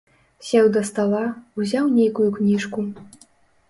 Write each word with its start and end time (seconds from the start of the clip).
Сеў 0.47 0.69
да 0.77 0.83
стала, 0.89 1.21
узяў 1.61 1.95
нейкую 2.01 2.29
кніжку. 2.43 2.81